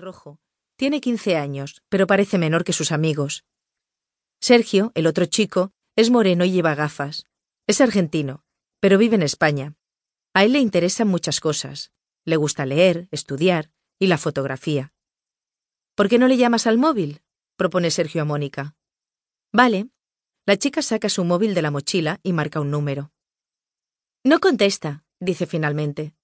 pelirrojo. 0.00 0.40
Tiene 0.76 1.00
quince 1.00 1.36
años, 1.36 1.82
pero 1.88 2.06
parece 2.06 2.38
menor 2.38 2.64
que 2.64 2.72
sus 2.72 2.90
amigos. 2.90 3.44
Sergio, 4.40 4.92
el 4.94 5.06
otro 5.06 5.26
chico, 5.26 5.72
es 5.94 6.10
moreno 6.10 6.44
y 6.44 6.52
lleva 6.52 6.74
gafas. 6.74 7.26
Es 7.66 7.80
argentino, 7.80 8.42
pero 8.80 8.96
vive 8.96 9.16
en 9.16 9.22
España. 9.22 9.74
A 10.32 10.44
él 10.44 10.52
le 10.52 10.60
interesan 10.60 11.08
muchas 11.08 11.40
cosas. 11.40 11.92
Le 12.24 12.36
gusta 12.36 12.64
leer, 12.64 13.08
estudiar 13.10 13.70
y 13.98 14.06
la 14.06 14.16
fotografía. 14.16 14.92
¿Por 15.94 16.08
qué 16.08 16.18
no 16.18 16.28
le 16.28 16.38
llamas 16.38 16.66
al 16.66 16.78
móvil? 16.78 17.20
propone 17.56 17.90
Sergio 17.90 18.22
a 18.22 18.24
Mónica. 18.24 18.74
Vale. 19.52 19.90
La 20.46 20.56
chica 20.56 20.80
saca 20.80 21.10
su 21.10 21.24
móvil 21.24 21.52
de 21.54 21.62
la 21.62 21.70
mochila 21.70 22.20
y 22.22 22.32
marca 22.32 22.60
un 22.60 22.70
número. 22.70 23.12
No 24.24 24.40
contesta, 24.40 25.04
dice 25.20 25.46
finalmente. 25.46 26.14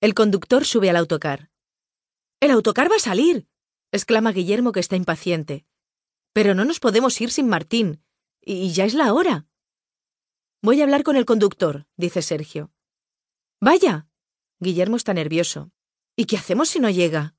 El 0.00 0.14
conductor 0.14 0.64
sube 0.64 0.88
al 0.90 0.96
autocar. 0.96 1.50
¡El 2.40 2.50
autocar 2.52 2.90
va 2.90 2.96
a 2.96 3.00
salir! 3.00 3.48
exclama 3.90 4.32
Guillermo 4.32 4.72
que 4.72 4.80
está 4.80 4.96
impaciente. 4.96 5.66
Pero 6.32 6.54
no 6.54 6.64
nos 6.64 6.78
podemos 6.78 7.20
ir 7.20 7.30
sin 7.30 7.48
Martín. 7.48 8.02
Y 8.40 8.72
ya 8.72 8.84
es 8.84 8.94
la 8.94 9.12
hora. 9.12 9.46
Voy 10.62 10.80
a 10.80 10.84
hablar 10.84 11.02
con 11.02 11.16
el 11.16 11.24
conductor, 11.24 11.86
dice 11.96 12.22
Sergio. 12.22 12.72
Vaya. 13.60 14.08
Guillermo 14.60 14.96
está 14.96 15.14
nervioso. 15.14 15.72
¿Y 16.16 16.26
qué 16.26 16.36
hacemos 16.36 16.68
si 16.68 16.80
no 16.80 16.90
llega? 16.90 17.36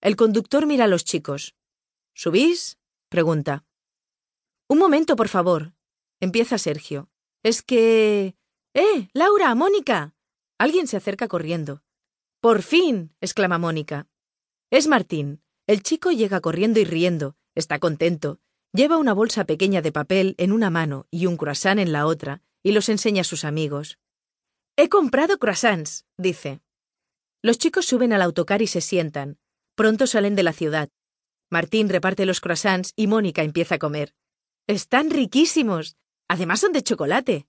El 0.00 0.16
conductor 0.16 0.66
mira 0.66 0.84
a 0.84 0.88
los 0.88 1.04
chicos. 1.04 1.54
¿Subís? 2.14 2.78
pregunta. 3.08 3.64
Un 4.68 4.78
momento, 4.78 5.16
por 5.16 5.28
favor. 5.28 5.74
Empieza 6.20 6.58
Sergio. 6.58 7.10
Es 7.42 7.62
que... 7.62 8.36
¡Eh! 8.74 9.08
Laura, 9.12 9.54
Mónica. 9.54 10.14
Alguien 10.58 10.86
se 10.86 10.96
acerca 10.96 11.28
corriendo. 11.28 11.82
Por 12.42 12.62
fin. 12.62 13.14
exclama 13.20 13.56
Mónica. 13.58 14.08
Es 14.68 14.88
Martín. 14.88 15.44
El 15.68 15.84
chico 15.84 16.10
llega 16.10 16.40
corriendo 16.40 16.80
y 16.80 16.84
riendo. 16.84 17.36
Está 17.54 17.78
contento. 17.78 18.40
Lleva 18.72 18.96
una 18.96 19.12
bolsa 19.12 19.44
pequeña 19.44 19.80
de 19.80 19.92
papel 19.92 20.34
en 20.38 20.50
una 20.50 20.68
mano 20.68 21.06
y 21.12 21.26
un 21.26 21.36
croissant 21.36 21.78
en 21.78 21.92
la 21.92 22.04
otra, 22.04 22.42
y 22.64 22.72
los 22.72 22.88
enseña 22.88 23.20
a 23.20 23.24
sus 23.24 23.44
amigos. 23.44 24.00
He 24.76 24.88
comprado 24.88 25.38
croissants, 25.38 26.04
dice. 26.16 26.62
Los 27.42 27.58
chicos 27.58 27.86
suben 27.86 28.12
al 28.12 28.22
autocar 28.22 28.60
y 28.60 28.66
se 28.66 28.80
sientan. 28.80 29.38
Pronto 29.76 30.08
salen 30.08 30.34
de 30.34 30.42
la 30.42 30.52
ciudad. 30.52 30.88
Martín 31.48 31.88
reparte 31.88 32.26
los 32.26 32.40
croissants 32.40 32.92
y 32.96 33.06
Mónica 33.06 33.44
empieza 33.44 33.76
a 33.76 33.78
comer. 33.78 34.16
Están 34.66 35.10
riquísimos. 35.10 35.96
Además 36.26 36.58
son 36.58 36.72
de 36.72 36.82
chocolate. 36.82 37.46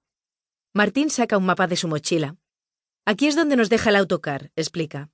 Martín 0.72 1.09
saca 1.09 1.40
un 1.40 1.48
mapa 1.48 1.66
de 1.66 1.78
su 1.78 1.88
mochila. 1.88 2.38
Aquí 3.06 3.28
es 3.28 3.36
donde 3.36 3.58
nos 3.58 3.70
deja 3.70 3.90
el 3.90 3.98
autocar, 3.98 4.52
explica. 4.56 5.12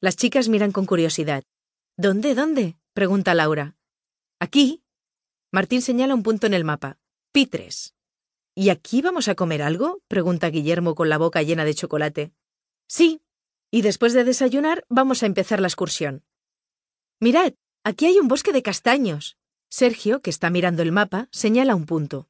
Las 0.00 0.16
chicas 0.16 0.48
miran 0.48 0.72
con 0.72 0.86
curiosidad. 0.86 1.44
¿Dónde, 1.98 2.34
dónde? 2.34 2.78
pregunta 2.94 3.34
Laura. 3.34 3.76
Aquí. 4.38 4.82
Martín 5.52 5.82
señala 5.82 6.14
un 6.14 6.22
punto 6.22 6.46
en 6.46 6.54
el 6.54 6.64
mapa. 6.64 6.98
Pitres. 7.32 7.94
¿Y 8.54 8.70
aquí 8.70 9.02
vamos 9.02 9.28
a 9.28 9.34
comer 9.34 9.62
algo? 9.62 10.00
pregunta 10.08 10.48
Guillermo 10.48 10.94
con 10.94 11.10
la 11.10 11.18
boca 11.18 11.42
llena 11.42 11.66
de 11.66 11.74
chocolate. 11.74 12.32
Sí. 12.88 13.20
Y 13.70 13.82
después 13.82 14.14
de 14.14 14.24
desayunar 14.24 14.84
vamos 14.88 15.22
a 15.22 15.26
empezar 15.26 15.60
la 15.60 15.68
excursión. 15.68 16.24
Mirad, 17.20 17.52
aquí 17.84 18.06
hay 18.06 18.18
un 18.18 18.28
bosque 18.28 18.52
de 18.52 18.62
castaños. 18.62 19.36
Sergio, 19.68 20.22
que 20.22 20.30
está 20.30 20.48
mirando 20.48 20.82
el 20.82 20.90
mapa, 20.90 21.28
señala 21.30 21.74
un 21.74 21.84
punto. 21.84 22.28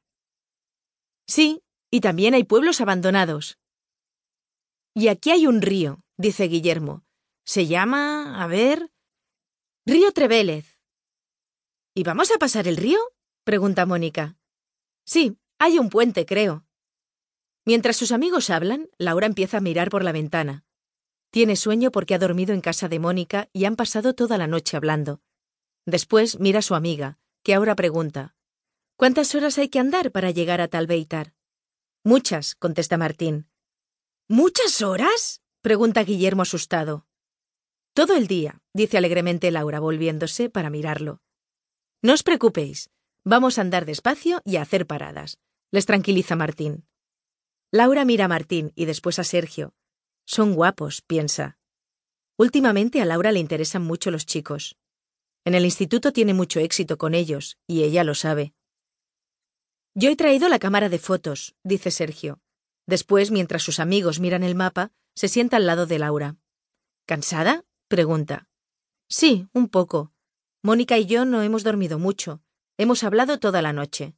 Sí, 1.27 1.63
y 1.89 2.01
también 2.01 2.33
hay 2.33 2.43
pueblos 2.43 2.81
abandonados. 2.81 3.57
Y 4.93 5.07
aquí 5.07 5.31
hay 5.31 5.47
un 5.47 5.61
río, 5.61 6.03
dice 6.17 6.45
Guillermo. 6.45 7.03
Se 7.43 7.67
llama, 7.67 8.43
a 8.43 8.47
ver, 8.47 8.91
Río 9.85 10.11
Trevélez. 10.11 10.79
¿Y 11.95 12.03
vamos 12.03 12.31
a 12.31 12.37
pasar 12.37 12.67
el 12.67 12.77
río? 12.77 12.99
pregunta 13.43 13.85
Mónica. 13.85 14.37
Sí, 15.05 15.37
hay 15.57 15.79
un 15.79 15.89
puente, 15.89 16.25
creo. 16.25 16.65
Mientras 17.65 17.97
sus 17.97 18.11
amigos 18.11 18.49
hablan, 18.49 18.89
Laura 18.97 19.25
empieza 19.25 19.57
a 19.57 19.61
mirar 19.61 19.89
por 19.89 20.03
la 20.03 20.11
ventana. 20.11 20.65
Tiene 21.31 21.55
sueño 21.55 21.91
porque 21.91 22.13
ha 22.13 22.19
dormido 22.19 22.53
en 22.53 22.61
casa 22.61 22.89
de 22.89 22.99
Mónica 22.99 23.49
y 23.53 23.65
han 23.65 23.75
pasado 23.75 24.13
toda 24.13 24.37
la 24.37 24.47
noche 24.47 24.77
hablando. 24.77 25.21
Después 25.85 26.39
mira 26.39 26.59
a 26.59 26.63
su 26.63 26.75
amiga, 26.75 27.19
que 27.43 27.53
ahora 27.53 27.75
pregunta 27.75 28.35
¿Cuántas 29.01 29.33
horas 29.33 29.57
hay 29.57 29.69
que 29.69 29.79
andar 29.79 30.11
para 30.11 30.29
llegar 30.29 30.61
a 30.61 30.67
Talbeitar? 30.67 31.33
Muchas, 32.03 32.53
contesta 32.53 32.97
Martín. 32.97 33.50
¿Muchas 34.33 34.81
horas? 34.81 35.41
pregunta 35.61 36.05
Guillermo 36.05 36.43
asustado. 36.43 37.05
Todo 37.93 38.15
el 38.15 38.27
día, 38.27 38.61
dice 38.73 38.97
alegremente 38.97 39.51
Laura 39.51 39.81
volviéndose 39.81 40.49
para 40.49 40.69
mirarlo. 40.69 41.21
No 42.01 42.13
os 42.13 42.23
preocupéis, 42.23 42.89
vamos 43.25 43.57
a 43.57 43.61
andar 43.61 43.85
despacio 43.85 44.41
y 44.45 44.55
a 44.55 44.61
hacer 44.61 44.87
paradas, 44.87 45.37
les 45.69 45.85
tranquiliza 45.85 46.37
Martín. 46.37 46.87
Laura 47.73 48.05
mira 48.05 48.23
a 48.23 48.27
Martín 48.29 48.71
y 48.73 48.85
después 48.85 49.19
a 49.19 49.25
Sergio. 49.25 49.73
Son 50.25 50.53
guapos, 50.53 51.01
piensa. 51.01 51.57
Últimamente 52.37 53.01
a 53.01 53.05
Laura 53.05 53.33
le 53.33 53.39
interesan 53.39 53.81
mucho 53.81 54.11
los 54.11 54.25
chicos. 54.25 54.77
En 55.43 55.55
el 55.55 55.65
instituto 55.65 56.13
tiene 56.13 56.33
mucho 56.33 56.61
éxito 56.61 56.97
con 56.97 57.15
ellos, 57.15 57.57
y 57.67 57.83
ella 57.83 58.05
lo 58.05 58.15
sabe. 58.15 58.53
Yo 59.93 60.09
he 60.09 60.15
traído 60.15 60.47
la 60.47 60.57
cámara 60.57 60.87
de 60.87 60.99
fotos, 60.99 61.53
dice 61.65 61.91
Sergio. 61.91 62.39
Después, 62.91 63.31
mientras 63.31 63.63
sus 63.63 63.79
amigos 63.79 64.19
miran 64.19 64.43
el 64.43 64.53
mapa, 64.53 64.91
se 65.15 65.29
sienta 65.29 65.55
al 65.55 65.65
lado 65.65 65.85
de 65.85 65.97
Laura. 65.97 66.35
¿Cansada? 67.05 67.63
pregunta. 67.87 68.49
Sí, 69.07 69.47
un 69.53 69.69
poco, 69.69 70.11
Mónica 70.61 70.97
y 70.97 71.05
yo 71.05 71.23
no 71.23 71.41
hemos 71.41 71.63
dormido 71.63 71.99
mucho. 71.99 72.41
Hemos 72.77 73.05
hablado 73.05 73.39
toda 73.39 73.61
la 73.61 73.71
noche. 73.71 74.13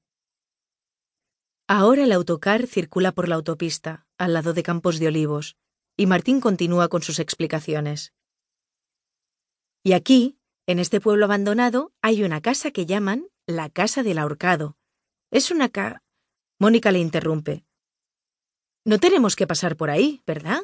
Ahora 1.68 2.04
el 2.04 2.12
autocar 2.12 2.66
circula 2.66 3.12
por 3.12 3.30
la 3.30 3.36
autopista, 3.36 4.08
al 4.18 4.34
lado 4.34 4.54
de 4.54 4.64
Campos 4.64 4.98
de 4.98 5.06
Olivos, 5.06 5.56
y 5.96 6.08
Martín 6.08 6.42
continúa 6.42 6.88
con 6.88 7.04
sus 7.04 7.20
explicaciones. 7.20 8.16
Y 9.84 9.94
aquí, 9.94 10.40
en 10.66 10.80
este 10.80 11.00
pueblo 11.00 11.26
abandonado, 11.26 11.94
hay 12.02 12.24
una 12.24 12.42
casa 12.42 12.72
que 12.72 12.88
llaman 12.88 13.28
la 13.46 13.70
Casa 13.70 14.02
del 14.02 14.18
Ahorcado. 14.18 14.78
Es 15.30 15.52
una 15.52 15.70
ca... 15.70 16.02
Mónica 16.58 16.92
le 16.92 16.98
interrumpe. 16.98 17.68
No 18.86 19.00
tenemos 19.00 19.38
que 19.38 19.48
pasar 19.48 19.78
por 19.78 19.90
ahí, 19.90 20.22
¿verdad? 20.28 20.60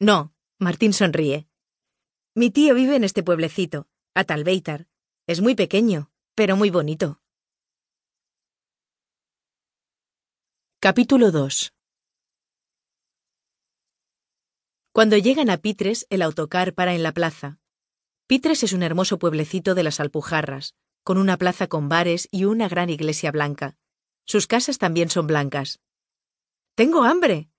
No, 0.00 0.34
Martín 0.58 0.92
sonríe. 0.92 1.46
Mi 2.34 2.50
tío 2.50 2.74
vive 2.74 2.96
en 2.96 3.04
este 3.04 3.22
pueblecito. 3.22 3.86
Atalbeitar. 4.14 4.88
Es 5.28 5.40
muy 5.40 5.54
pequeño, 5.54 6.10
pero 6.34 6.56
muy 6.56 6.70
bonito. 6.70 7.20
Capítulo 10.80 11.30
2 11.30 11.72
Cuando 14.90 15.16
llegan 15.16 15.48
a 15.48 15.58
Pitres, 15.58 16.08
el 16.10 16.22
autocar 16.22 16.74
para 16.74 16.92
en 16.92 17.04
la 17.04 17.12
plaza. 17.12 17.60
Pitres 18.26 18.64
es 18.64 18.72
un 18.72 18.82
hermoso 18.82 19.20
pueblecito 19.20 19.76
de 19.76 19.84
las 19.84 20.00
Alpujarras, 20.00 20.74
con 21.04 21.18
una 21.18 21.36
plaza 21.36 21.68
con 21.68 21.88
bares 21.88 22.26
y 22.32 22.46
una 22.46 22.68
gran 22.68 22.90
iglesia 22.90 23.30
blanca. 23.30 23.76
Sus 24.24 24.48
casas 24.48 24.78
también 24.78 25.08
son 25.08 25.28
blancas. 25.28 25.78
Tengo 26.74 27.04
hambre, 27.04 27.50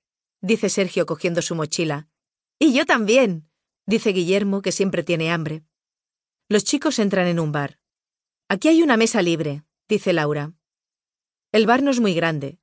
dice 0.42 0.70
Sergio 0.70 1.06
cogiendo 1.06 1.44
su 1.44 1.54
mochila. 1.54 2.08
Y 2.58 2.74
yo 2.74 2.86
también, 2.86 3.48
dice 3.86 4.10
Guillermo, 4.10 4.64
que 4.64 4.72
siempre 4.72 5.04
tiene 5.04 5.32
hambre. 5.32 5.64
Los 6.50 6.64
chicos 6.64 6.98
entran 6.98 7.28
en 7.28 7.40
un 7.40 7.52
bar. 7.52 7.80
Aquí 8.50 8.70
hay 8.70 8.82
una 8.82 8.98
mesa 8.98 9.22
libre, 9.22 9.64
dice 9.88 10.14
Laura. 10.14 10.54
El 11.52 11.68
bar 11.68 11.84
no 11.84 11.92
es 11.92 12.00
muy 12.00 12.16
grande. 12.16 12.58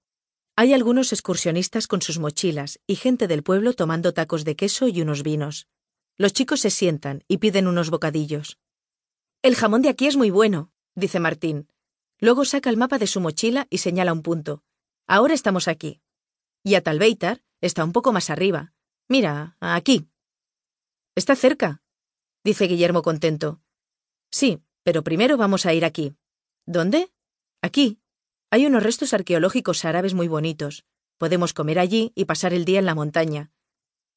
Hay 0.56 0.74
algunos 0.74 1.12
excursionistas 1.12 1.86
con 1.86 2.02
sus 2.02 2.18
mochilas 2.18 2.80
y 2.86 2.96
gente 2.96 3.28
del 3.28 3.44
pueblo 3.44 3.72
tomando 3.72 4.12
tacos 4.12 4.44
de 4.44 4.56
queso 4.56 4.88
y 4.88 5.00
unos 5.00 5.22
vinos. 5.22 5.68
Los 6.16 6.32
chicos 6.32 6.60
se 6.60 6.70
sientan 6.70 7.22
y 7.28 7.38
piden 7.38 7.68
unos 7.68 7.90
bocadillos. 7.90 8.58
El 9.42 9.54
jamón 9.54 9.82
de 9.82 9.88
aquí 9.88 10.08
es 10.08 10.16
muy 10.16 10.30
bueno, 10.30 10.72
dice 10.96 11.20
Martín. 11.20 11.68
Luego 12.18 12.44
saca 12.44 12.68
el 12.68 12.76
mapa 12.76 12.98
de 12.98 13.06
su 13.06 13.20
mochila 13.20 13.68
y 13.70 13.78
señala 13.78 14.12
un 14.12 14.22
punto. 14.22 14.64
Ahora 15.06 15.32
estamos 15.32 15.68
aquí. 15.68 16.02
Y 16.62 16.74
a 16.74 16.82
Talbeitar 16.82 17.42
está 17.60 17.84
un 17.84 17.92
poco 17.92 18.12
más 18.12 18.30
arriba. 18.30 18.72
Mira, 19.08 19.56
aquí. 19.60 20.08
Está 21.14 21.34
cerca, 21.34 21.82
dice 22.44 22.66
Guillermo 22.66 23.02
contento. 23.02 23.60
Sí, 24.30 24.62
pero 24.82 25.02
primero 25.02 25.36
vamos 25.36 25.66
a 25.66 25.74
ir 25.74 25.84
aquí. 25.84 26.14
¿Dónde? 26.66 27.12
Aquí. 27.62 28.00
Hay 28.50 28.66
unos 28.66 28.82
restos 28.82 29.12
arqueológicos 29.14 29.84
árabes 29.84 30.14
muy 30.14 30.28
bonitos. 30.28 30.84
Podemos 31.18 31.52
comer 31.52 31.78
allí 31.78 32.12
y 32.14 32.24
pasar 32.24 32.52
el 32.52 32.64
día 32.64 32.78
en 32.78 32.86
la 32.86 32.94
montaña. 32.94 33.52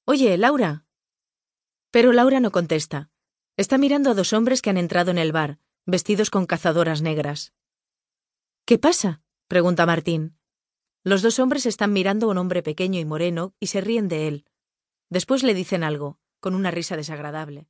Oye, 0.05 0.37
Laura. 0.37 0.85
Pero 1.91 2.13
Laura 2.13 2.39
no 2.39 2.51
contesta. 2.51 3.09
Está 3.57 3.77
mirando 3.77 4.09
a 4.09 4.13
dos 4.13 4.33
hombres 4.33 4.61
que 4.61 4.69
han 4.69 4.77
entrado 4.77 5.11
en 5.11 5.17
el 5.17 5.31
bar, 5.31 5.59
vestidos 5.85 6.29
con 6.29 6.45
cazadoras 6.45 7.01
negras. 7.01 7.53
¿Qué 8.65 8.77
pasa? 8.79 9.21
pregunta 9.47 9.85
Martín. 9.85 10.37
Los 11.05 11.21
dos 11.21 11.37
hombres 11.39 11.65
están 11.65 11.91
mirando 11.91 12.27
a 12.27 12.29
un 12.29 12.37
hombre 12.37 12.63
pequeño 12.63 12.97
y 12.97 13.03
moreno 13.03 13.53
y 13.59 13.67
se 13.67 13.81
ríen 13.81 14.07
de 14.07 14.29
él. 14.29 14.45
Después 15.09 15.43
le 15.43 15.53
dicen 15.53 15.83
algo, 15.83 16.17
con 16.39 16.55
una 16.55 16.71
risa 16.71 16.95
desagradable. 16.95 17.67